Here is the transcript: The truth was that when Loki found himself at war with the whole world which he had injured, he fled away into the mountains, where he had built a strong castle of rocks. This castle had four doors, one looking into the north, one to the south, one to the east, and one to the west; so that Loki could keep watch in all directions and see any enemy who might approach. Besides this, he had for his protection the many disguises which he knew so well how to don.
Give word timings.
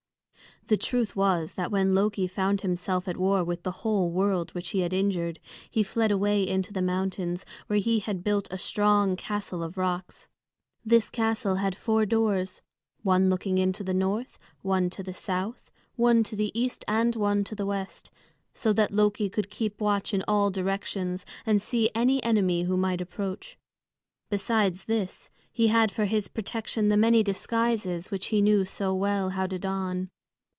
The 0.67 0.77
truth 0.77 1.17
was 1.17 1.55
that 1.55 1.71
when 1.71 1.93
Loki 1.93 2.27
found 2.27 2.61
himself 2.61 3.05
at 3.09 3.17
war 3.17 3.43
with 3.43 3.63
the 3.63 3.81
whole 3.83 4.09
world 4.09 4.51
which 4.51 4.69
he 4.69 4.79
had 4.81 4.93
injured, 4.93 5.39
he 5.69 5.83
fled 5.83 6.11
away 6.11 6.47
into 6.47 6.71
the 6.71 6.81
mountains, 6.83 7.45
where 7.67 7.79
he 7.79 7.99
had 7.99 8.23
built 8.23 8.47
a 8.51 8.57
strong 8.57 9.17
castle 9.17 9.63
of 9.63 9.75
rocks. 9.77 10.29
This 10.85 11.09
castle 11.09 11.55
had 11.55 11.75
four 11.75 12.05
doors, 12.05 12.61
one 13.01 13.29
looking 13.29 13.57
into 13.57 13.83
the 13.83 13.93
north, 13.93 14.37
one 14.61 14.89
to 14.91 15.03
the 15.03 15.11
south, 15.11 15.71
one 15.97 16.23
to 16.23 16.37
the 16.37 16.57
east, 16.57 16.85
and 16.87 17.17
one 17.17 17.43
to 17.45 17.55
the 17.55 17.65
west; 17.65 18.09
so 18.53 18.71
that 18.71 18.93
Loki 18.93 19.29
could 19.29 19.49
keep 19.49 19.81
watch 19.81 20.13
in 20.13 20.23
all 20.25 20.49
directions 20.49 21.25
and 21.45 21.61
see 21.61 21.89
any 21.93 22.23
enemy 22.23 22.63
who 22.63 22.77
might 22.77 23.01
approach. 23.01 23.57
Besides 24.29 24.85
this, 24.85 25.31
he 25.51 25.67
had 25.67 25.91
for 25.91 26.05
his 26.05 26.29
protection 26.29 26.87
the 26.87 26.95
many 26.97 27.23
disguises 27.23 28.09
which 28.09 28.27
he 28.27 28.41
knew 28.41 28.63
so 28.63 28.93
well 28.95 29.31
how 29.31 29.47
to 29.47 29.59
don. 29.59 30.09